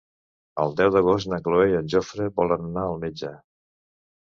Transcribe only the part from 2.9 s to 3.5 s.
metge.